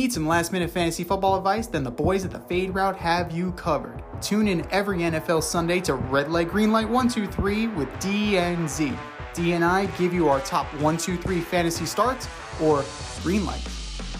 Need 0.00 0.14
some 0.14 0.26
last 0.26 0.50
minute 0.50 0.70
fantasy 0.70 1.04
football 1.04 1.36
advice? 1.36 1.66
Then 1.66 1.84
the 1.84 1.90
boys 1.90 2.24
at 2.24 2.30
the 2.30 2.38
Fade 2.38 2.74
Route 2.74 2.96
have 2.96 3.32
you 3.32 3.52
covered. 3.52 4.02
Tune 4.22 4.48
in 4.48 4.66
every 4.70 5.00
NFL 5.00 5.42
Sunday 5.42 5.78
to 5.80 5.92
Red 5.92 6.30
Light 6.30 6.48
Green 6.48 6.72
Light 6.72 6.88
123 6.88 7.66
with 7.66 7.86
DNZ. 7.98 8.98
D 9.34 9.52
and 9.52 9.62
I 9.62 9.84
give 9.98 10.14
you 10.14 10.30
our 10.30 10.40
top 10.40 10.64
123 10.80 11.42
fantasy 11.42 11.84
starts 11.84 12.26
or 12.62 12.82
green 13.22 13.44
light, 13.44 13.62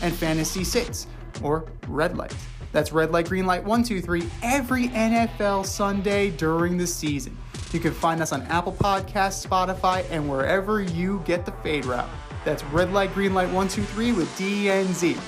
and 0.03 0.14
fantasy 0.14 0.64
sits 0.64 1.06
or 1.43 1.65
red 1.88 2.15
light. 2.15 2.37
That's 2.72 2.92
red 2.92 3.10
light, 3.10 3.31
green 3.31 3.47
light, 3.47 3.65
123 3.65 4.28
every 4.42 4.88
NFL 4.88 5.65
Sunday 5.65 6.28
during 6.28 6.76
the 6.76 6.87
season. 6.87 7.35
You 7.72 7.81
can 7.81 7.94
find 7.94 8.21
us 8.21 8.33
on 8.33 8.42
Apple 8.49 8.74
Podcasts, 8.74 9.47
Spotify, 9.47 10.04
and 10.10 10.28
wherever 10.28 10.83
you 10.83 11.22
get 11.24 11.47
the 11.47 11.53
fade 11.62 11.87
route. 11.87 12.10
That's 12.44 12.62
red 12.65 12.92
light, 12.92 13.15
green 13.15 13.33
light, 13.33 13.47
123 13.47 14.12
with 14.12 14.28
DNZ 14.37 15.19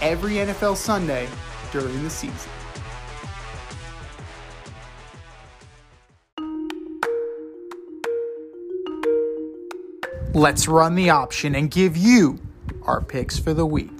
every 0.00 0.34
NFL 0.34 0.76
Sunday 0.76 1.28
during 1.72 2.02
the 2.02 2.10
season. 2.10 2.50
Let's 10.34 10.68
run 10.68 10.96
the 10.96 11.08
option 11.10 11.54
and 11.54 11.70
give 11.70 11.96
you 11.96 12.38
our 12.82 13.00
picks 13.00 13.38
for 13.38 13.54
the 13.54 13.64
week. 13.64 13.90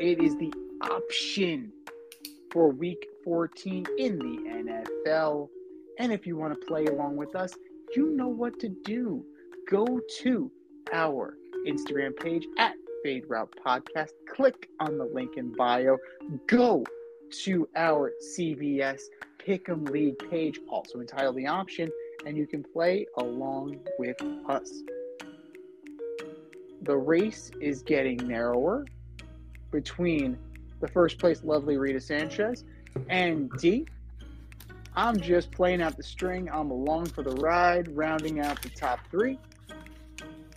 It 0.00 0.20
is 0.20 0.36
the 0.36 0.52
option 0.80 1.72
for 2.52 2.70
week 2.70 3.06
14 3.24 3.86
in 3.98 4.18
the 4.18 4.84
NFL. 5.06 5.48
And 5.98 6.12
if 6.12 6.26
you 6.26 6.36
want 6.36 6.58
to 6.58 6.66
play 6.66 6.86
along 6.86 7.16
with 7.16 7.34
us, 7.34 7.54
you 7.94 8.10
know 8.16 8.28
what 8.28 8.58
to 8.60 8.68
do. 8.68 9.24
Go 9.68 10.00
to 10.20 10.50
our 10.92 11.36
Instagram 11.66 12.16
page 12.16 12.46
at 12.58 12.74
Fade 13.02 13.24
Route 13.28 13.54
Podcast. 13.64 14.10
Click 14.28 14.68
on 14.80 14.98
the 14.98 15.04
link 15.04 15.36
in 15.36 15.52
bio. 15.52 15.98
Go 16.46 16.84
to 17.44 17.68
our 17.76 18.12
CBS 18.36 19.00
Pick'em 19.38 19.88
League 19.90 20.18
page, 20.30 20.60
also 20.68 21.00
entitled 21.00 21.36
The 21.36 21.46
Option, 21.46 21.90
and 22.26 22.36
you 22.36 22.46
can 22.46 22.62
play 22.62 23.06
along 23.18 23.80
with 23.98 24.16
us. 24.48 24.82
The 26.82 26.96
race 26.96 27.50
is 27.60 27.82
getting 27.82 28.16
narrower 28.26 28.84
between 29.70 30.36
the 30.80 30.88
first 30.88 31.18
place, 31.18 31.42
lovely 31.44 31.76
Rita 31.76 32.00
Sanchez, 32.00 32.64
and 33.08 33.50
D. 33.58 33.86
I'm 34.94 35.18
just 35.18 35.50
playing 35.50 35.80
out 35.80 35.96
the 35.96 36.02
string. 36.02 36.50
I'm 36.52 36.70
along 36.70 37.06
for 37.06 37.22
the 37.22 37.34
ride, 37.36 37.88
rounding 37.96 38.40
out 38.40 38.60
the 38.60 38.68
top 38.68 39.00
three. 39.10 39.38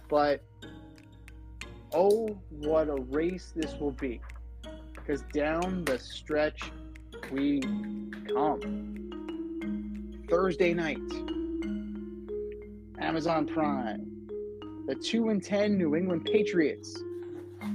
But 0.09 0.43
oh, 1.93 2.37
what 2.49 2.89
a 2.89 2.95
race 2.95 3.53
this 3.55 3.73
will 3.79 3.91
be 3.91 4.19
because 4.93 5.21
down 5.33 5.85
the 5.85 5.97
stretch 5.97 6.61
we 7.31 7.61
come. 8.33 9.01
Thursday 10.29 10.73
night, 10.73 10.97
Amazon 12.99 13.45
Prime, 13.45 14.27
the 14.87 14.95
2 14.95 15.29
and 15.29 15.43
10 15.43 15.77
New 15.77 15.95
England 15.95 16.25
Patriots 16.25 17.01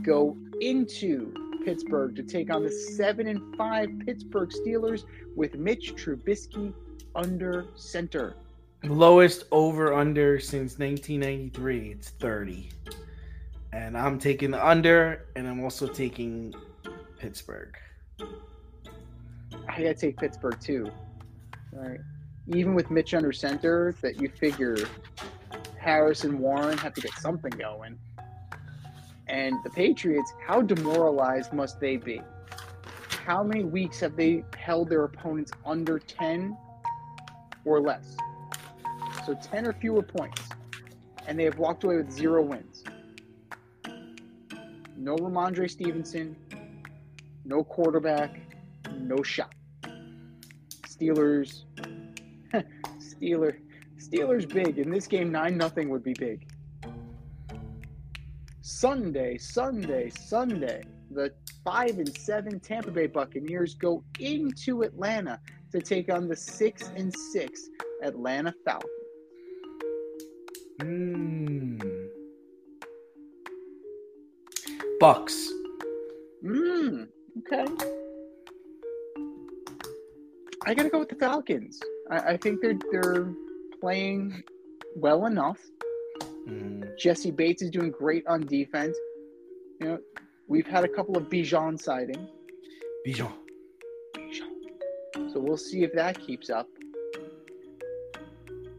go 0.03 0.37
into 0.61 1.33
Pittsburgh 1.65 2.17
to 2.17 2.23
take 2.23 2.53
on 2.53 2.63
the 2.63 2.71
7 2.71 3.27
and 3.27 3.57
5 3.57 3.91
Pittsburgh 4.05 4.51
Steelers 4.51 5.05
with 5.37 5.55
Mitch 5.57 5.95
Trubisky 5.95 6.73
under 7.15 7.67
center. 7.75 8.35
Lowest 8.85 9.45
over 9.51 9.93
under 9.95 10.41
since 10.41 10.79
1993. 10.79 11.91
It's 11.91 12.11
30. 12.11 12.71
And 13.73 13.97
I'm 13.97 14.19
taking 14.19 14.51
the 14.51 14.67
under, 14.67 15.27
and 15.37 15.47
I'm 15.47 15.63
also 15.63 15.87
taking 15.87 16.55
Pittsburgh. 17.19 17.77
I 19.69 19.83
gotta 19.83 19.95
take 19.95 20.17
Pittsburgh 20.17 20.59
too. 20.61 20.91
All 21.77 21.89
right. 21.89 22.01
Even 22.49 22.75
with 22.75 22.91
Mitch 22.91 23.15
under 23.15 23.33
center, 23.33 23.95
that 24.01 24.21
you 24.21 24.29
figure 24.29 24.77
Harris 25.79 26.25
and 26.25 26.39
Warren 26.39 26.77
have 26.79 26.95
to 26.95 27.01
get 27.01 27.13
something 27.13 27.53
going. 27.53 27.99
And 29.31 29.63
the 29.63 29.71
Patriots, 29.71 30.35
how 30.45 30.61
demoralized 30.61 31.53
must 31.53 31.79
they 31.79 31.97
be? 31.97 32.21
How 33.25 33.45
many 33.45 33.63
weeks 33.63 34.01
have 34.01 34.17
they 34.17 34.45
held 34.59 34.89
their 34.91 35.05
opponents 35.05 35.53
under 35.65 36.01
10 36.01 36.57
or 37.65 37.81
less? 37.81 38.17
So 39.25 39.35
10 39.35 39.69
or 39.69 39.73
fewer 39.75 40.03
points. 40.03 40.43
And 41.29 41.39
they 41.39 41.45
have 41.45 41.59
walked 41.59 41.85
away 41.85 41.99
with 41.99 42.11
zero 42.11 42.43
wins. 42.43 42.83
No 44.97 45.15
Rhamondre 45.15 45.71
Stevenson, 45.71 46.35
no 47.45 47.63
quarterback, 47.63 48.41
no 48.99 49.23
shot. 49.23 49.55
Steelers, 50.89 51.63
Steeler, 52.99 53.61
Steelers 53.99 54.53
big 54.53 54.79
in 54.79 54.91
this 54.91 55.07
game. 55.07 55.31
Nine 55.31 55.57
nothing 55.57 55.89
would 55.89 56.03
be 56.03 56.15
big. 56.15 56.50
Sunday, 58.81 59.37
Sunday, 59.37 60.09
Sunday. 60.09 60.83
The 61.11 61.31
five 61.67 61.99
and 61.99 62.17
seven 62.17 62.59
Tampa 62.61 62.91
Bay 62.91 63.09
Buccaneers 63.09 63.75
go 63.75 64.03
into 64.19 64.85
Atlanta 64.85 65.39
to 65.73 65.83
take 65.83 66.11
on 66.11 66.29
the 66.29 66.35
six 66.35 66.91
and 66.97 67.15
six 67.15 67.69
Atlanta 68.03 68.55
Falcons. 68.65 68.91
Mmm. 70.79 72.09
Bucks. 74.99 75.53
Mmm. 76.43 77.07
okay. 77.41 77.67
I 80.65 80.73
gotta 80.73 80.89
go 80.89 81.01
with 81.01 81.11
the 81.11 81.17
Falcons. 81.17 81.79
I, 82.11 82.19
I 82.31 82.37
think 82.39 82.63
they're 82.63 82.79
they're 82.91 83.31
playing 83.79 84.43
well 84.97 85.27
enough. 85.27 85.59
Mm. 86.49 86.97
Jessie 86.99 87.31
Bates 87.31 87.63
is 87.63 87.71
doing 87.71 87.91
great 87.91 88.27
on 88.27 88.47
defense. 88.47 88.97
You 89.81 89.87
know, 89.87 89.99
we've 90.47 90.67
had 90.67 90.85
a 90.85 90.89
couple 90.89 91.17
of 91.17 91.25
Bijan 91.25 91.81
sightings, 91.81 92.29
Bijan. 93.07 93.33
so 95.33 95.41
we'll 95.41 95.57
see 95.57 95.83
if 95.85 95.93
that 95.95 96.19
keeps 96.21 96.51
up. 96.51 96.67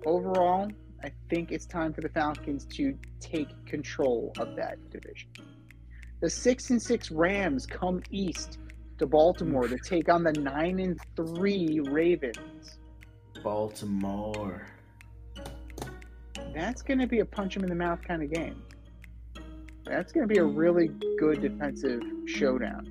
Overall, 0.06 0.70
I 1.04 1.12
think 1.30 1.52
it's 1.52 1.66
time 1.66 1.94
for 1.94 2.02
the 2.02 2.10
Falcons 2.10 2.66
to 2.76 2.98
take 3.20 3.48
control 3.66 4.34
of 4.40 4.56
that 4.56 4.78
division. 4.90 5.30
The 6.22 6.30
six 6.30 6.70
and 6.70 6.82
six 6.82 7.10
Rams 7.10 7.66
come 7.66 8.02
east 8.12 8.60
to 9.00 9.08
Baltimore 9.08 9.68
to 9.68 9.78
take 9.80 10.10
on 10.10 10.24
the 10.24 10.34
nine 10.34 10.80
and 10.80 11.00
three 11.16 11.80
Ravens. 11.80 12.78
Baltimore. 13.44 14.68
That's 16.54 16.82
going 16.82 17.00
to 17.00 17.08
be 17.08 17.20
a 17.20 17.26
punch 17.26 17.56
him 17.56 17.64
in 17.64 17.70
the 17.70 17.76
mouth 17.76 18.02
kind 18.02 18.24
of 18.24 18.32
game. 18.32 18.62
That's 19.86 20.12
going 20.12 20.28
to 20.28 20.34
be 20.34 20.40
a 20.40 20.46
really 20.46 20.90
good 21.20 21.42
defensive 21.42 22.02
showdown. 22.26 22.88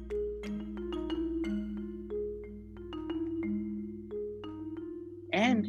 And 5.32 5.66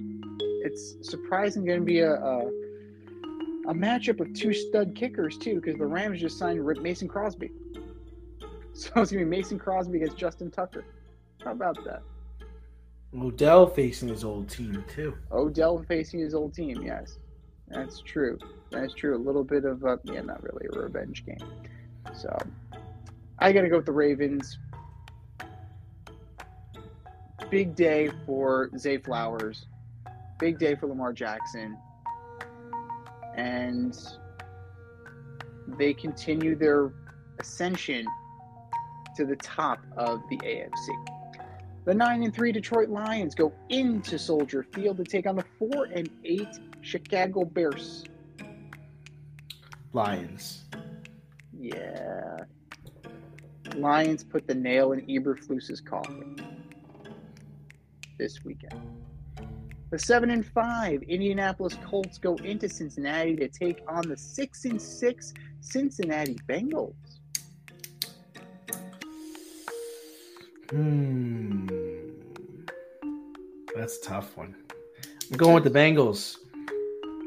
it's 0.64 0.96
surprising 1.02 1.66
going 1.66 1.80
to 1.80 1.86
be 1.86 2.00
a, 2.00 2.14
a 2.16 2.50
a 3.68 3.74
matchup 3.74 4.20
of 4.20 4.34
two 4.34 4.54
stud 4.54 4.96
kickers 4.96 5.38
too, 5.38 5.56
because 5.56 5.78
the 5.78 5.86
Rams 5.86 6.20
just 6.20 6.38
signed 6.38 6.66
Rip 6.66 6.82
Mason 6.82 7.08
Crosby. 7.08 7.52
So 8.74 8.90
it's 8.96 9.12
gonna 9.12 9.26
be 9.26 9.30
Mason 9.30 9.60
Crosby 9.60 9.98
against 9.98 10.18
Justin 10.18 10.50
Tucker. 10.50 10.86
How 11.44 11.52
about 11.52 11.78
that? 11.84 12.02
Odell 13.14 13.68
facing 13.68 14.08
his 14.08 14.24
old 14.24 14.50
team 14.50 14.84
too. 14.88 15.14
Odell 15.30 15.84
facing 15.90 16.22
his 16.22 16.34
old 16.34 16.54
team. 16.54 16.82
Yes, 16.82 17.20
that's 17.74 18.02
true. 18.02 18.38
That's 18.70 18.94
true. 18.94 19.16
A 19.16 19.20
little 19.20 19.44
bit 19.44 19.66
of 19.66 19.84
a 19.84 20.00
yeah, 20.04 20.22
not 20.22 20.44
really 20.44 20.68
a 20.74 20.80
revenge 20.80 21.26
game. 21.26 21.38
So 22.14 22.36
I 23.40 23.52
got 23.52 23.62
to 23.62 23.70
go 23.70 23.78
with 23.78 23.86
the 23.86 23.92
Ravens. 23.92 24.60
Big 27.50 27.76
day 27.76 28.10
for 28.26 28.70
Zay 28.78 28.98
Flowers. 28.98 29.66
Big 30.40 30.58
day 30.58 30.76
for 30.76 30.88
Lamar 30.88 31.14
Jackson. 31.14 31.78
And 33.36 33.98
they 35.78 35.94
continue 35.94 36.56
their 36.56 36.92
ascension 37.40 38.06
to 39.16 39.26
the 39.26 39.36
top 39.38 39.80
of 39.98 40.22
the 40.30 40.38
AFC. 40.38 41.22
The 41.84 41.94
9 41.94 42.24
and 42.24 42.34
3 42.34 42.52
Detroit 42.52 42.90
Lions 42.90 43.34
go 43.34 43.52
into 43.70 44.20
Soldier 44.20 44.64
Field 44.64 44.98
to 44.98 45.04
take 45.04 45.26
on 45.26 45.36
the 45.36 45.46
4 45.58 45.86
and 45.94 46.10
8 46.24 46.48
Chicago 46.82 47.46
Bears. 47.46 48.04
Lions. 49.94 50.66
Yeah. 51.58 52.38
Lions 53.76 54.24
put 54.24 54.48
the 54.48 54.56
nail 54.56 54.92
in 54.92 55.02
Eberflus's 55.02 55.80
coffin 55.82 56.36
this 58.18 58.44
weekend. 58.44 58.82
The 59.92 60.00
seven 60.00 60.30
and 60.30 60.46
five 60.46 61.04
Indianapolis 61.04 61.78
Colts 61.84 62.18
go 62.18 62.36
into 62.36 62.70
Cincinnati 62.70 63.36
to 63.36 63.48
take 63.48 63.82
on 63.88 64.08
the 64.08 64.18
six 64.18 64.66
and 64.66 64.82
six 64.82 65.34
Cincinnati 65.60 66.38
Bengals. 66.48 66.94
Hmm. 70.70 71.68
That's 73.76 73.98
a 73.98 74.02
tough 74.02 74.38
one. 74.38 74.56
I'm 75.30 75.38
going 75.38 75.56
with 75.56 75.64
the 75.66 75.70
Bengals. 75.70 76.38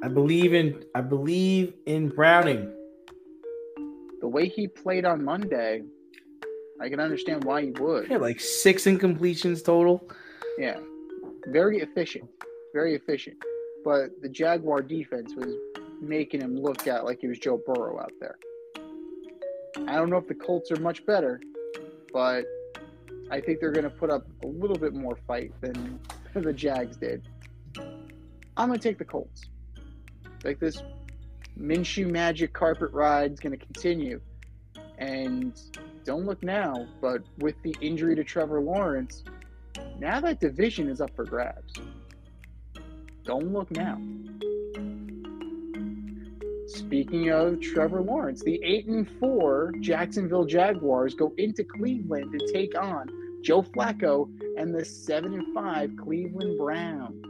I 0.04 0.08
believe 0.08 0.52
in 0.52 0.84
I 0.94 1.00
believe 1.00 1.72
in 1.86 2.10
Browning. 2.10 2.70
The 4.20 4.28
way 4.28 4.50
he 4.50 4.68
played 4.68 5.06
on 5.06 5.24
Monday, 5.24 5.80
I 6.78 6.90
can 6.90 7.00
understand 7.00 7.44
why 7.44 7.62
he 7.62 7.70
would. 7.70 8.10
Yeah, 8.10 8.18
like 8.18 8.38
six 8.38 8.84
incompletions 8.84 9.64
total. 9.64 10.06
Yeah. 10.58 10.78
Very 11.46 11.78
efficient. 11.78 12.28
Very 12.74 12.94
efficient. 12.94 13.38
But 13.82 14.10
the 14.20 14.28
Jaguar 14.28 14.82
defense 14.82 15.32
was 15.34 15.54
making 16.02 16.42
him 16.42 16.54
look 16.54 16.86
at 16.86 17.06
like 17.06 17.20
he 17.20 17.26
was 17.26 17.38
Joe 17.38 17.58
Burrow 17.64 17.98
out 17.98 18.12
there. 18.20 18.36
I 19.88 19.94
don't 19.94 20.10
know 20.10 20.18
if 20.18 20.28
the 20.28 20.34
Colts 20.34 20.70
are 20.70 20.80
much 20.80 21.06
better, 21.06 21.40
but 22.12 22.44
I 23.30 23.40
think 23.40 23.58
they're 23.58 23.72
going 23.72 23.84
to 23.84 23.90
put 23.90 24.10
up 24.10 24.26
a 24.44 24.48
little 24.48 24.76
bit 24.76 24.92
more 24.92 25.16
fight 25.26 25.52
than 25.62 25.98
the 26.34 26.52
Jags 26.52 26.98
did. 26.98 27.26
I'm 28.58 28.68
going 28.68 28.78
to 28.78 28.86
take 28.86 28.98
the 28.98 29.06
Colts. 29.06 29.46
Like 30.44 30.60
this 30.60 30.82
Minshew 31.58 32.10
magic 32.10 32.52
carpet 32.52 32.90
ride 32.92 33.32
is 33.32 33.40
going 33.40 33.58
to 33.58 33.64
continue. 33.64 34.20
And 34.98 35.58
don't 36.04 36.26
look 36.26 36.42
now, 36.42 36.86
but 37.00 37.22
with 37.38 37.54
the 37.62 37.74
injury 37.80 38.14
to 38.14 38.24
Trevor 38.24 38.60
Lawrence, 38.60 39.24
now 39.98 40.20
that 40.20 40.40
division 40.40 40.88
is 40.88 41.00
up 41.00 41.14
for 41.16 41.24
grabs. 41.24 41.72
Don't 43.24 43.52
look 43.52 43.70
now. 43.70 43.98
Speaking 46.66 47.30
of 47.30 47.60
Trevor 47.60 48.02
Lawrence, 48.02 48.42
the 48.42 48.60
8 48.62 48.86
and 48.86 49.10
4 49.18 49.72
Jacksonville 49.80 50.44
Jaguars 50.44 51.14
go 51.14 51.32
into 51.38 51.64
Cleveland 51.64 52.38
to 52.38 52.52
take 52.52 52.78
on 52.78 53.08
Joe 53.42 53.62
Flacco 53.62 54.28
and 54.58 54.74
the 54.74 54.84
7 54.84 55.32
and 55.32 55.54
5 55.54 55.96
Cleveland 55.96 56.58
Browns. 56.58 57.24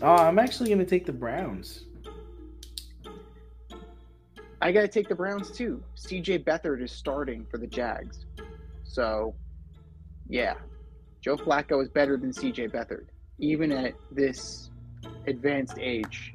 Oh, 0.00 0.14
I'm 0.14 0.38
actually 0.38 0.68
going 0.68 0.78
to 0.78 0.86
take 0.86 1.06
the 1.06 1.12
Browns. 1.12 1.84
I 4.60 4.72
got 4.72 4.80
to 4.80 4.88
take 4.88 5.08
the 5.08 5.14
Browns 5.14 5.50
too. 5.50 5.82
CJ 5.96 6.44
Beathard 6.44 6.82
is 6.82 6.90
starting 6.90 7.46
for 7.50 7.58
the 7.58 7.66
Jags. 7.66 8.26
So, 8.84 9.34
yeah, 10.28 10.54
Joe 11.20 11.36
Flacco 11.36 11.82
is 11.82 11.88
better 11.88 12.16
than 12.16 12.32
CJ 12.32 12.72
Beathard, 12.72 13.06
even 13.38 13.70
at 13.70 13.94
this 14.10 14.70
advanced 15.26 15.78
age 15.78 16.34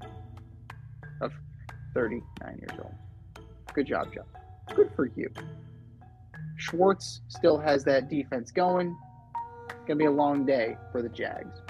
of 1.22 1.32
39 1.94 2.58
years 2.60 2.80
old. 2.82 2.94
Good 3.74 3.88
job, 3.88 4.14
Joe. 4.14 4.26
Good 4.74 4.92
for 4.96 5.08
you. 5.16 5.30
Schwartz 6.58 7.22
still 7.28 7.58
has 7.58 7.84
that 7.84 8.10
defense 8.10 8.52
going. 8.52 8.96
Gonna 9.86 9.98
be 9.98 10.06
a 10.06 10.12
long 10.12 10.46
day 10.46 10.78
for 10.92 11.02
the 11.02 11.10
Jags. 11.10 11.63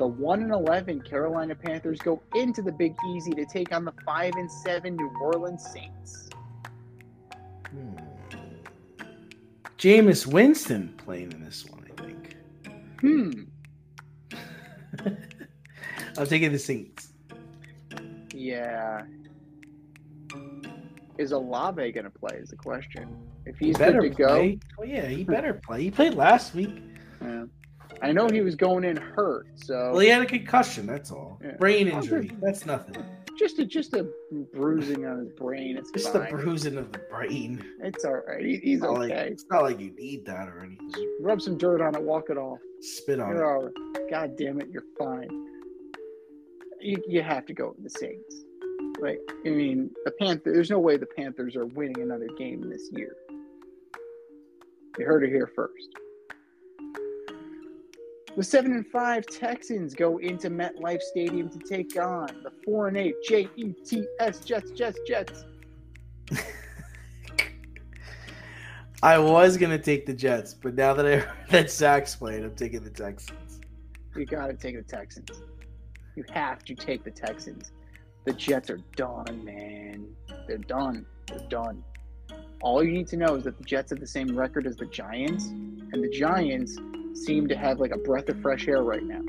The 0.00 0.06
one 0.06 0.40
and 0.42 0.50
eleven 0.50 1.02
Carolina 1.02 1.54
Panthers 1.54 1.98
go 1.98 2.22
into 2.34 2.62
the 2.62 2.72
Big 2.72 2.94
Easy 3.10 3.32
to 3.32 3.44
take 3.44 3.70
on 3.70 3.84
the 3.84 3.92
five 4.06 4.32
and 4.34 4.50
seven 4.50 4.96
New 4.96 5.12
Orleans 5.20 5.62
Saints. 5.62 6.30
Hmm. 7.68 7.96
Jameis 9.76 10.26
Winston 10.26 10.94
playing 10.96 11.32
in 11.32 11.44
this 11.44 11.66
one, 11.66 11.84
I 11.86 12.02
think. 12.02 12.36
Hmm. 13.02 13.42
I'm 16.16 16.26
taking 16.26 16.50
the 16.50 16.58
Saints. 16.58 17.12
Yeah. 18.32 19.02
Is 21.18 21.32
Olave 21.32 21.92
going 21.92 22.04
to 22.04 22.10
play? 22.10 22.38
Is 22.38 22.48
the 22.48 22.56
question. 22.56 23.14
If 23.44 23.58
he's 23.58 23.76
He 23.76 23.84
better 23.84 24.00
good 24.00 24.16
to 24.16 24.22
go, 24.22 24.28
play. 24.28 24.58
Oh 24.78 24.84
yeah, 24.84 25.08
he 25.08 25.24
better 25.24 25.52
play. 25.52 25.82
He 25.82 25.90
played 25.90 26.14
last 26.14 26.54
week. 26.54 26.82
yeah. 27.20 27.44
I 28.02 28.12
know 28.12 28.28
he 28.28 28.40
was 28.40 28.54
going 28.54 28.84
in 28.84 28.96
hurt, 28.96 29.46
so 29.56 29.90
Well, 29.92 29.98
he 30.00 30.08
had 30.08 30.22
a 30.22 30.26
concussion. 30.26 30.86
That's 30.86 31.10
all. 31.10 31.38
Yeah. 31.44 31.52
Brain 31.58 31.88
injury. 31.88 32.28
good. 32.28 32.40
That's 32.40 32.64
nothing. 32.66 32.96
just 33.38 33.58
a 33.58 33.64
just 33.64 33.94
a 33.94 34.06
bruising 34.52 35.04
on 35.06 35.18
his 35.18 35.28
brain. 35.32 35.76
It's 35.76 35.90
Just 35.90 36.12
the 36.12 36.20
fine. 36.20 36.30
bruising 36.30 36.76
of 36.78 36.92
the 36.92 36.98
brain. 37.10 37.64
It's 37.82 38.04
all 38.04 38.20
right. 38.26 38.44
He, 38.44 38.56
he's 38.58 38.76
It's 38.78 38.82
not, 38.82 38.92
like, 38.98 39.10
okay. 39.12 39.28
it's 39.30 39.44
not 39.50 39.62
like 39.62 39.80
you 39.80 39.90
need 39.92 40.24
that 40.26 40.48
or 40.48 40.60
anything. 40.64 40.90
Just 40.92 41.04
Rub 41.20 41.40
some 41.42 41.56
dirt 41.58 41.80
on 41.80 41.94
it. 41.94 42.02
Walk 42.02 42.30
it 42.30 42.36
off. 42.38 42.58
spit 42.80 43.20
on 43.20 43.30
You're 43.30 43.66
it. 43.68 43.72
right. 43.98 44.10
God 44.10 44.36
damn 44.36 44.60
it, 44.60 44.68
you're 44.70 44.84
fine. 44.98 45.28
You, 46.80 47.02
you 47.06 47.22
have 47.22 47.44
to 47.46 47.52
go 47.52 47.74
with 47.76 47.82
the 47.84 47.90
Saints. 47.90 48.34
Like, 49.00 49.20
I 49.46 49.50
mean, 49.50 49.90
the 50.06 50.10
Panther. 50.12 50.52
There's 50.52 50.70
no 50.70 50.78
way 50.78 50.96
the 50.96 51.06
Panthers 51.06 51.54
are 51.56 51.66
winning 51.66 52.00
another 52.00 52.28
game 52.38 52.68
this 52.70 52.88
year. 52.92 53.14
You 54.98 55.04
heard 55.06 55.22
it 55.24 55.30
here 55.30 55.50
first. 55.54 55.88
The 58.36 58.44
seven 58.44 58.72
and 58.72 58.86
five 58.86 59.26
Texans 59.26 59.94
go 59.94 60.18
into 60.18 60.48
MetLife 60.48 61.02
Stadium 61.02 61.50
to 61.50 61.58
take 61.58 62.00
on 62.00 62.28
the 62.42 62.52
four 62.64 62.88
and 62.88 62.96
eight 62.96 63.14
J 63.26 63.48
E 63.56 63.72
T 63.84 64.06
S 64.18 64.40
Jets 64.40 64.70
Jets 64.70 64.98
Jets. 65.06 65.44
I 69.02 69.18
was 69.18 69.56
gonna 69.56 69.78
take 69.78 70.06
the 70.06 70.14
Jets, 70.14 70.54
but 70.54 70.74
now 70.74 70.94
that 70.94 71.06
I 71.06 71.16
heard 71.16 71.48
that 71.50 71.70
Zach's 71.70 72.14
playing, 72.16 72.44
I'm 72.44 72.54
taking 72.54 72.84
the 72.84 72.90
Texans. 72.90 73.60
You 74.14 74.26
got 74.26 74.48
to 74.48 74.54
take 74.54 74.76
the 74.76 74.82
Texans. 74.82 75.42
You 76.16 76.24
have 76.32 76.64
to 76.64 76.74
take 76.74 77.04
the 77.04 77.10
Texans. 77.10 77.72
The 78.24 78.32
Jets 78.32 78.70
are 78.70 78.80
done, 78.96 79.44
man. 79.44 80.08
They're 80.46 80.58
done. 80.58 81.06
They're 81.26 81.48
done. 81.48 81.82
All 82.60 82.84
you 82.84 82.92
need 82.92 83.06
to 83.08 83.16
know 83.16 83.36
is 83.36 83.44
that 83.44 83.56
the 83.56 83.64
Jets 83.64 83.90
have 83.90 84.00
the 84.00 84.06
same 84.06 84.36
record 84.36 84.66
as 84.66 84.76
the 84.76 84.86
Giants, 84.86 85.46
and 85.46 86.02
the 86.04 86.10
Giants 86.10 86.76
seem 87.14 87.48
to 87.48 87.56
have 87.56 87.80
like 87.80 87.92
a 87.92 87.98
breath 87.98 88.28
of 88.28 88.40
fresh 88.40 88.68
air 88.68 88.82
right 88.82 89.04
now. 89.04 89.22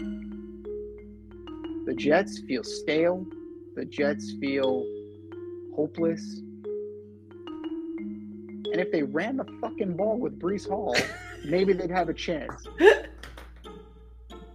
The 1.86 1.94
Jets 1.96 2.40
feel 2.40 2.64
stale. 2.64 3.26
The 3.76 3.86
Jets 3.86 4.34
feel 4.40 4.86
hopeless. 5.76 6.22
And 7.98 8.80
if 8.80 8.92
they 8.92 9.04
ran 9.04 9.38
the 9.38 9.46
fucking 9.60 9.98
ball 9.98 10.18
with 10.18 10.40
Breece 10.40 10.68
Hall, 10.68 10.96
maybe 11.46 11.74
they'd 11.74 11.92
have 11.92 12.10
a 12.10 12.14
chance. 12.14 12.68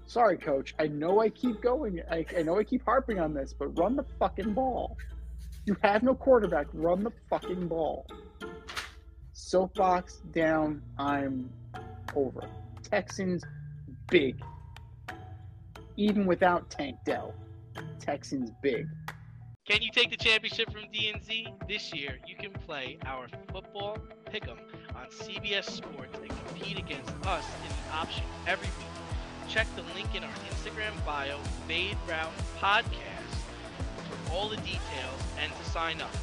Sorry, 0.06 0.38
coach. 0.38 0.74
I 0.78 0.86
know 0.86 1.20
I 1.20 1.28
keep 1.28 1.60
going. 1.60 2.00
I, 2.10 2.24
I 2.38 2.42
know 2.42 2.58
I 2.58 2.64
keep 2.64 2.84
harping 2.84 3.18
on 3.18 3.34
this, 3.34 3.52
but 3.52 3.76
run 3.78 3.96
the 3.96 4.06
fucking 4.18 4.54
ball. 4.54 4.96
You 5.66 5.76
have 5.82 6.02
no 6.02 6.14
quarterback. 6.14 6.68
Run 6.72 7.02
the 7.02 7.10
fucking 7.28 7.66
ball. 7.66 8.06
Soapbox 9.32 10.22
down. 10.32 10.80
I'm 10.96 11.50
over. 12.14 12.48
Texans, 12.90 13.42
big. 14.10 14.40
Even 15.96 16.24
without 16.24 16.70
Tank 16.70 16.96
Dell, 17.04 17.34
Texans, 17.98 18.52
big. 18.62 18.86
Can 19.68 19.82
you 19.82 19.90
take 19.90 20.10
the 20.10 20.16
championship 20.16 20.70
from 20.70 20.82
DNZ? 20.94 21.66
This 21.66 21.92
year, 21.92 22.18
you 22.28 22.36
can 22.36 22.52
play 22.52 22.98
our 23.04 23.26
football 23.52 23.98
pick'em 24.32 24.58
on 24.94 25.06
CBS 25.10 25.64
Sports 25.64 26.16
and 26.22 26.28
compete 26.46 26.78
against 26.78 27.10
us 27.26 27.44
in 27.64 27.70
the 27.70 27.96
option 27.96 28.22
every 28.46 28.68
week. 28.68 29.48
Check 29.48 29.66
the 29.74 29.82
link 29.94 30.14
in 30.14 30.22
our 30.22 30.30
Instagram 30.50 30.92
bio, 31.04 31.38
Fade 31.66 31.96
Route 32.08 32.32
Podcast, 32.60 33.36
for 34.08 34.32
all 34.32 34.48
the 34.48 34.56
details 34.58 35.22
and 35.42 35.50
to 35.52 35.70
sign 35.70 36.00
up. 36.00 36.14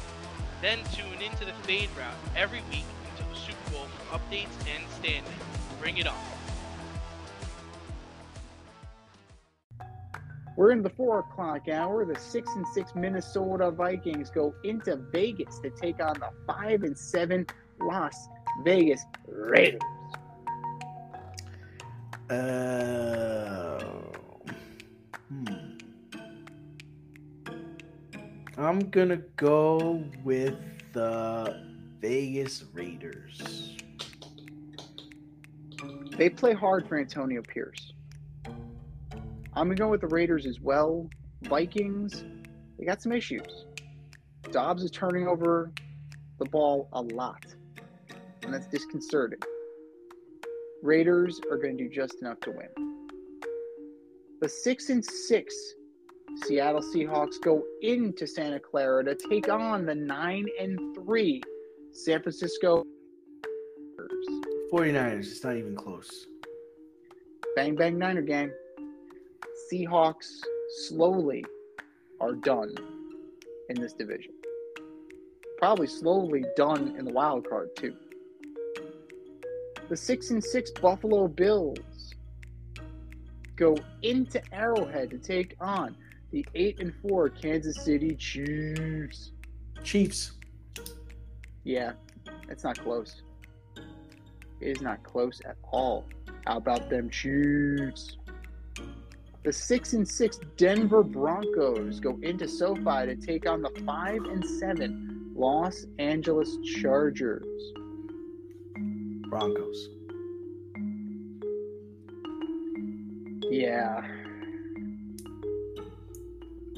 Then 0.62 0.78
tune 0.94 1.20
into 1.20 1.44
the 1.44 1.52
Fade 1.64 1.90
Route 1.98 2.16
every 2.34 2.62
week 2.70 2.86
until 3.10 3.30
the 3.30 3.38
Super 3.38 3.70
Bowl 3.70 3.86
for 3.86 4.18
updates 4.18 4.56
and 4.74 4.82
standings. 4.98 5.28
Bring 5.78 5.98
it 5.98 6.06
on. 6.06 6.33
We're 10.56 10.70
in 10.70 10.82
the 10.82 10.90
four 10.90 11.20
o'clock 11.20 11.68
hour. 11.68 12.04
The 12.04 12.18
six 12.18 12.48
and 12.54 12.66
six 12.68 12.94
Minnesota 12.94 13.70
Vikings 13.70 14.30
go 14.30 14.54
into 14.62 14.96
Vegas 15.12 15.58
to 15.60 15.70
take 15.70 16.00
on 16.00 16.14
the 16.14 16.30
five 16.46 16.84
and 16.84 16.96
seven 16.96 17.46
Las 17.80 18.28
Vegas 18.64 19.04
Raiders. 19.26 19.80
Uh, 22.30 23.84
hmm. 25.28 25.44
I'm 28.56 28.90
gonna 28.90 29.22
go 29.36 30.04
with 30.22 30.54
the 30.92 31.66
Vegas 32.00 32.64
Raiders. 32.72 33.76
They 36.16 36.30
play 36.30 36.54
hard 36.54 36.88
for 36.88 36.98
Antonio 36.98 37.42
Pierce. 37.42 37.93
I'm 39.56 39.68
gonna 39.68 39.76
go 39.76 39.88
with 39.88 40.00
the 40.00 40.08
Raiders 40.08 40.46
as 40.46 40.60
well. 40.60 41.08
Vikings, 41.42 42.24
they 42.78 42.84
got 42.84 43.00
some 43.00 43.12
issues. 43.12 43.66
Dobbs 44.50 44.82
is 44.82 44.90
turning 44.90 45.28
over 45.28 45.70
the 46.38 46.44
ball 46.46 46.88
a 46.92 47.00
lot, 47.00 47.44
and 48.42 48.52
that's 48.52 48.66
disconcerting. 48.66 49.38
Raiders 50.82 51.40
are 51.50 51.56
going 51.56 51.78
to 51.78 51.84
do 51.84 51.90
just 51.90 52.20
enough 52.20 52.40
to 52.40 52.50
win. 52.50 52.68
The 54.40 54.48
six 54.48 54.90
and 54.90 55.04
six 55.04 55.54
Seattle 56.44 56.82
Seahawks 56.82 57.40
go 57.42 57.62
into 57.80 58.26
Santa 58.26 58.58
Clara 58.58 59.04
to 59.04 59.14
take 59.14 59.48
on 59.48 59.86
the 59.86 59.94
nine 59.94 60.46
and 60.60 60.78
three 60.94 61.40
San 61.92 62.22
Francisco 62.22 62.84
49ers. 64.72 65.20
It's 65.20 65.44
not 65.44 65.56
even 65.56 65.76
close. 65.76 66.26
Bang 67.56 67.76
Bang 67.76 67.98
Niner 67.98 68.22
gang. 68.22 68.50
Seahawks 69.74 70.30
slowly 70.86 71.44
are 72.20 72.34
done 72.34 72.74
in 73.70 73.80
this 73.80 73.92
division. 73.92 74.32
Probably 75.58 75.88
slowly 75.88 76.44
done 76.56 76.94
in 76.96 77.04
the 77.04 77.12
wild 77.12 77.48
card 77.48 77.70
too. 77.76 77.96
The 79.88 79.96
six 79.96 80.30
and 80.30 80.42
six 80.42 80.70
Buffalo 80.70 81.26
Bills 81.26 82.14
go 83.56 83.76
into 84.02 84.40
Arrowhead 84.54 85.10
to 85.10 85.18
take 85.18 85.56
on 85.60 85.96
the 86.30 86.46
eight 86.54 86.78
and 86.78 86.94
four 87.02 87.28
Kansas 87.28 87.84
City 87.84 88.14
Chiefs. 88.14 89.32
Chiefs. 89.82 90.32
Yeah, 91.64 91.92
it's 92.48 92.62
not 92.62 92.78
close. 92.78 93.22
It 94.60 94.76
is 94.76 94.80
not 94.80 95.02
close 95.02 95.40
at 95.44 95.56
all. 95.72 96.04
How 96.46 96.58
about 96.58 96.90
them 96.90 97.10
Chiefs? 97.10 98.18
The 99.44 99.52
six 99.52 99.92
and 99.92 100.08
six 100.08 100.40
Denver 100.56 101.02
Broncos 101.02 102.00
go 102.00 102.18
into 102.22 102.48
SoFi 102.48 103.04
to 103.04 103.14
take 103.14 103.46
on 103.46 103.60
the 103.60 103.68
five 103.84 104.24
and 104.24 104.42
seven 104.42 105.32
Los 105.36 105.84
Angeles 105.98 106.56
Chargers. 106.80 107.44
Broncos. 109.28 109.90
Yeah. 113.50 114.00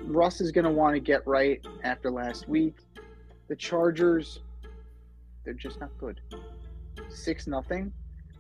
Russ 0.03 0.41
is 0.41 0.51
going 0.51 0.65
to 0.65 0.73
want 0.73 0.95
to 0.95 1.01
get 1.01 1.25
right 1.25 1.65
after 1.85 2.11
last 2.11 2.49
week. 2.49 2.79
The 3.47 3.55
Chargers, 3.55 4.41
they're 5.45 5.55
just 5.55 5.79
not 5.79 5.91
good. 5.99 6.21
Six 7.11 7.47
nothing. 7.47 7.93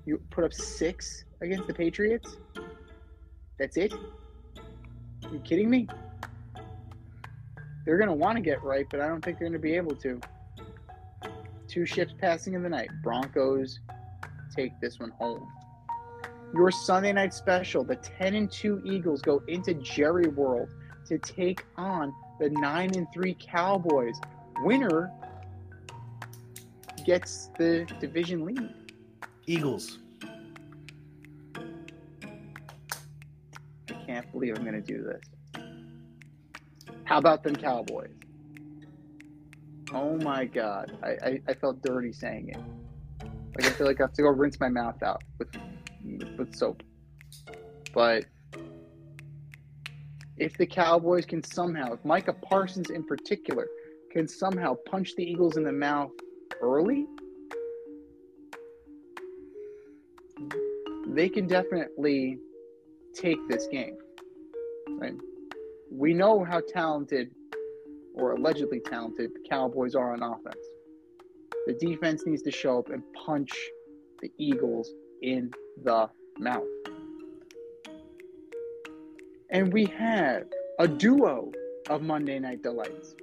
You 0.05 0.21
put 0.31 0.43
up 0.43 0.53
six 0.53 1.25
against 1.41 1.69
the 1.69 1.75
Patriots. 1.75 2.37
That's 3.59 3.77
it. 3.77 3.93
you 5.33 5.39
kidding 5.41 5.71
me? 5.71 5.89
They're 7.85 7.99
going 7.99 8.09
to 8.09 8.15
want 8.15 8.37
to 8.37 8.43
get 8.43 8.63
right, 8.63 8.87
but 8.91 9.01
I 9.01 9.09
don't 9.09 9.25
think 9.25 9.39
they're 9.39 9.49
going 9.49 9.53
to 9.53 9.59
be 9.59 9.75
able 9.75 9.95
to. 9.97 10.21
Two 11.69 11.87
ships 11.87 12.13
passing 12.21 12.55
in 12.55 12.63
the 12.63 12.69
night. 12.69 12.91
Broncos 13.03 13.81
take 14.55 14.79
this 14.81 14.99
one 14.99 15.11
home. 15.11 15.47
Your 16.55 16.71
Sunday 16.71 17.13
night 17.13 17.35
special, 17.35 17.85
the 17.85 17.97
10 17.97 18.35
and 18.35 18.51
2 18.51 18.83
Eagles 18.85 19.21
go 19.21 19.43
into 19.49 19.75
Jerry 19.75 20.29
World 20.29 20.69
to 21.07 21.19
take 21.19 21.65
on 21.77 22.15
the 22.41 22.51
9 22.51 22.97
and 22.97 23.07
3 23.13 23.37
Cowboys. 23.41 24.19
Winner 24.63 25.13
gets 27.05 27.51
the 27.59 27.87
division 28.01 28.45
lead. 28.45 28.75
Eagles. 29.47 29.99
Can't 34.07 34.31
believe 34.33 34.57
I'm 34.57 34.65
going 34.65 34.81
to 34.81 34.81
do 34.81 35.03
this. 35.03 35.63
How 37.05 37.19
about 37.19 37.43
them 37.43 37.57
Cowboys? 37.57 38.11
Oh 39.93 40.17
my 40.17 40.45
God. 40.45 40.97
I, 41.03 41.09
I, 41.09 41.41
I 41.49 41.55
felt 41.55 41.83
dirty 41.83 42.13
saying 42.13 42.51
it. 42.51 42.59
Like 43.57 43.73
I 43.73 43.75
feel 43.77 43.87
like 43.87 44.01
I 44.01 44.05
have 44.05 44.13
to 44.15 44.23
go 44.23 44.29
rinse 44.29 44.61
my 44.61 44.69
mouth 44.69 45.03
out 45.03 45.23
with 45.39 45.49
with 46.37 46.55
soap. 46.55 46.83
But 47.95 48.27
if 50.37 50.57
the 50.59 50.67
Cowboys 50.67 51.25
can 51.25 51.43
somehow, 51.43 51.95
if 51.95 52.05
Micah 52.05 52.35
Parsons 52.35 52.91
in 52.91 53.05
particular 53.05 53.67
can 54.13 54.29
somehow 54.29 54.75
punch 54.87 55.15
the 55.17 55.23
Eagles 55.23 55.57
in 55.57 55.65
the 55.65 55.73
mouth 55.73 56.11
early, 56.61 57.07
they 61.07 61.29
can 61.29 61.47
definitely 61.47 62.39
take 63.17 63.39
this 63.49 63.67
game. 63.69 63.97
Right? 64.99 65.15
We 65.91 66.15
know 66.15 66.45
how 66.45 66.61
talented 66.61 67.31
or 68.15 68.33
allegedly 68.33 68.81
talented 68.81 69.33
the 69.35 69.49
Cowboys 69.49 69.95
are 69.95 70.13
on 70.13 70.23
offense. 70.23 70.65
The 71.67 71.75
defense 71.75 72.25
needs 72.27 72.43
to 72.43 72.51
show 72.51 72.79
up 72.79 72.91
and 72.91 73.03
punch 73.27 73.53
the 74.21 74.31
Eagles 74.39 74.91
in 75.23 75.51
the 75.83 76.09
mouth. 76.39 76.65
And 79.51 79.73
we 79.73 79.85
have 79.87 80.45
a 80.79 80.89
duo 80.89 81.53
of 81.89 82.03
Monday 82.03 82.39
Night 82.39 82.63
Delights, 82.63 83.15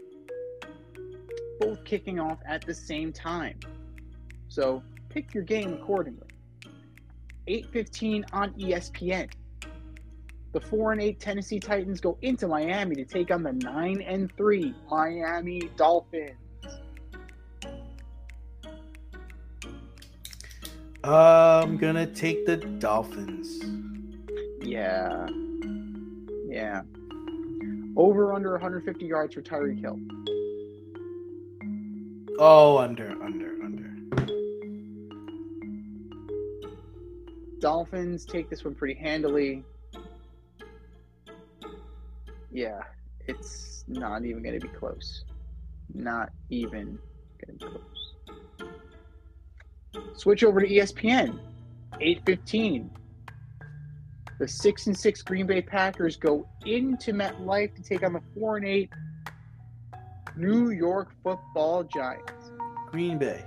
both 1.59 1.83
kicking 1.83 2.19
off 2.19 2.39
at 2.47 2.65
the 2.65 2.73
same 2.73 3.11
time. 3.11 3.59
So 4.47 4.83
pick 5.09 5.33
your 5.33 5.43
game 5.43 5.73
accordingly. 5.73 6.27
8:15 7.47 8.25
on 8.31 8.53
ESPN. 8.53 9.29
The 10.53 10.61
4 10.61 10.91
and 10.91 11.01
8 11.01 11.19
Tennessee 11.19 11.59
Titans 11.59 11.99
go 11.99 12.15
into 12.21 12.47
Miami 12.47 12.95
to 12.95 13.05
take 13.05 13.31
on 13.31 13.41
the 13.41 13.53
9 13.53 14.01
and 14.01 14.31
3 14.37 14.75
Miami 14.89 15.61
Dolphins. 15.75 16.37
I'm 21.03 21.77
gonna 21.77 22.05
take 22.05 22.45
the 22.45 22.57
Dolphins. 22.57 23.63
Yeah. 24.61 25.27
Yeah. 26.47 26.83
Over 27.97 28.33
under 28.33 28.51
150 28.51 29.05
yards 29.05 29.33
for 29.33 29.41
Tyreek 29.41 29.81
Hill. 29.81 29.99
Oh, 32.37 32.77
under, 32.77 33.09
under, 33.23 33.61
under. 33.63 34.27
Dolphins 37.59 38.23
take 38.23 38.51
this 38.51 38.63
one 38.63 38.75
pretty 38.75 38.93
handily. 38.93 39.63
Yeah, 42.53 42.81
it's 43.27 43.83
not 43.87 44.23
even 44.25 44.43
going 44.43 44.53
to 44.53 44.65
be 44.65 44.71
close. 44.71 45.25
Not 45.91 46.29
even 46.49 46.99
going 47.43 47.57
to 47.57 47.65
be 47.65 47.71
close. 47.71 48.13
Switch 50.15 50.43
over 50.43 50.61
to 50.61 50.67
ESPN. 50.67 51.39
8:15. 51.99 52.91
The 54.39 54.47
6 54.47 54.87
and 54.87 54.97
6 54.97 55.21
Green 55.23 55.47
Bay 55.47 55.61
Packers 55.61 56.15
go 56.17 56.45
into 56.65 57.13
MetLife 57.13 57.73
to 57.75 57.83
take 57.83 58.03
on 58.03 58.13
the 58.13 58.21
4 58.35 58.57
and 58.57 58.65
8 58.65 58.93
New 60.35 60.69
York 60.69 61.11
Football 61.23 61.83
Giants. 61.83 62.51
Green 62.91 63.17
Bay. 63.17 63.43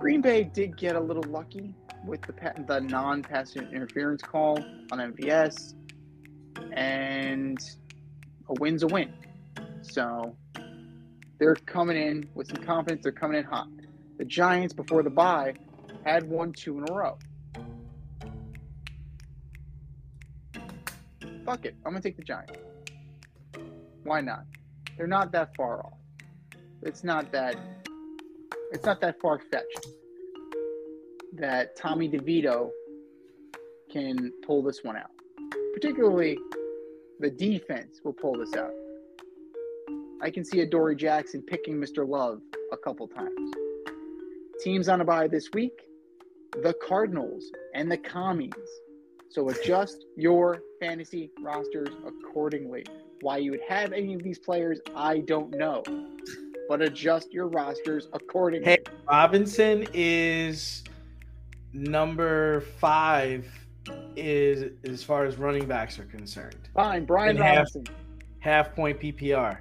Green 0.00 0.22
Bay 0.22 0.44
did 0.44 0.78
get 0.78 0.96
a 0.96 1.00
little 1.00 1.22
lucky 1.24 1.74
with 2.06 2.22
the 2.22 2.32
the 2.66 2.80
non-pass 2.80 3.54
interference 3.54 4.22
call 4.22 4.58
on 4.90 4.98
MVS, 4.98 5.74
and 6.72 7.58
a 8.48 8.54
win's 8.58 8.82
a 8.82 8.86
win. 8.86 9.12
So 9.82 10.34
they're 11.38 11.54
coming 11.54 11.98
in 11.98 12.30
with 12.34 12.46
some 12.46 12.64
confidence. 12.64 13.02
They're 13.02 13.12
coming 13.12 13.40
in 13.40 13.44
hot. 13.44 13.68
The 14.16 14.24
Giants 14.24 14.72
before 14.72 15.02
the 15.02 15.10
bye 15.10 15.52
had 16.06 16.26
won 16.26 16.54
two 16.54 16.78
in 16.78 16.88
a 16.88 16.94
row. 16.94 17.18
Fuck 21.44 21.66
it, 21.66 21.74
I'm 21.84 21.92
gonna 21.92 22.00
take 22.00 22.16
the 22.16 22.24
Giants. 22.24 22.58
Why 24.04 24.22
not? 24.22 24.46
They're 24.96 25.06
not 25.06 25.30
that 25.32 25.54
far 25.56 25.84
off. 25.84 25.98
It's 26.82 27.04
not 27.04 27.30
that. 27.32 27.56
It's 28.72 28.84
not 28.84 29.00
that 29.00 29.20
far 29.20 29.38
fetched 29.38 29.88
that 31.34 31.76
Tommy 31.76 32.08
DeVito 32.08 32.70
can 33.90 34.32
pull 34.46 34.62
this 34.62 34.84
one 34.84 34.96
out. 34.96 35.10
Particularly, 35.74 36.38
the 37.18 37.30
defense 37.30 38.00
will 38.04 38.12
pull 38.12 38.34
this 38.38 38.54
out. 38.54 38.72
I 40.22 40.30
can 40.30 40.44
see 40.44 40.60
Adoree' 40.60 40.96
Jackson 40.96 41.42
picking 41.42 41.76
Mr. 41.76 42.06
Love 42.08 42.40
a 42.72 42.76
couple 42.76 43.08
times. 43.08 43.54
Teams 44.62 44.88
on 44.88 45.00
a 45.00 45.04
bye 45.04 45.26
this 45.26 45.50
week 45.52 45.86
the 46.62 46.74
Cardinals 46.86 47.50
and 47.74 47.90
the 47.90 47.96
Commies. 47.96 48.52
So 49.28 49.48
adjust 49.48 50.04
your 50.16 50.62
fantasy 50.80 51.30
rosters 51.40 51.90
accordingly. 52.04 52.84
Why 53.20 53.38
you 53.38 53.52
would 53.52 53.60
have 53.68 53.92
any 53.92 54.14
of 54.14 54.22
these 54.22 54.38
players, 54.38 54.80
I 54.96 55.18
don't 55.20 55.50
know. 55.56 55.84
But 56.70 56.82
adjust 56.82 57.32
your 57.32 57.48
rosters 57.48 58.06
accordingly. 58.12 58.64
Hey, 58.64 58.78
Robinson 59.10 59.88
is 59.92 60.84
number 61.72 62.60
five 62.78 63.44
is 64.14 64.70
as 64.88 65.02
far 65.02 65.24
as 65.24 65.36
running 65.36 65.66
backs 65.66 65.98
are 65.98 66.04
concerned. 66.04 66.68
Fine, 66.72 67.06
Brian 67.06 67.30
And 67.30 67.40
half- 67.40 67.56
Robinson. 67.74 67.86
Half 68.38 68.76
point 68.76 69.00
PPR. 69.00 69.58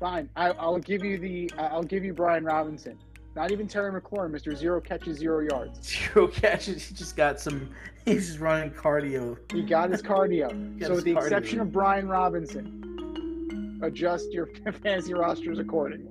Fine, 0.00 0.28
I, 0.34 0.50
I'll 0.50 0.80
give 0.80 1.04
you 1.04 1.18
the. 1.18 1.52
I'll 1.56 1.84
give 1.84 2.04
you 2.04 2.12
Brian 2.12 2.44
Robinson. 2.44 2.98
Not 3.36 3.52
even 3.52 3.68
Terry 3.68 3.92
McLaurin, 3.92 4.32
Mr. 4.32 4.56
Zero 4.56 4.80
catches, 4.80 5.18
zero 5.18 5.38
yards. 5.38 5.88
Zero 6.14 6.26
catches. 6.26 6.88
He 6.88 6.96
just 6.96 7.14
got 7.16 7.38
some. 7.38 7.70
He's 8.06 8.26
just 8.26 8.40
running 8.40 8.72
cardio. 8.72 9.38
He 9.52 9.62
got 9.62 9.88
his 9.88 10.02
cardio. 10.02 10.48
Got 10.80 10.88
so, 10.88 10.94
with 10.96 11.04
the 11.04 11.14
cardio. 11.14 11.22
exception 11.22 11.60
of 11.60 11.70
Brian 11.70 12.08
Robinson, 12.08 13.78
adjust 13.84 14.32
your 14.32 14.46
fantasy 14.82 15.14
rosters 15.14 15.60
accordingly. 15.60 16.10